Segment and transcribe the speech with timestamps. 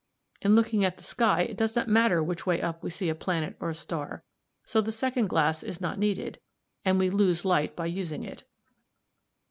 [0.41, 3.13] In looking at the sky it does not matter which way up we see a
[3.13, 4.23] planet or a star,
[4.65, 6.39] so the second glass is not needed,
[6.83, 8.43] and we lose light by using it.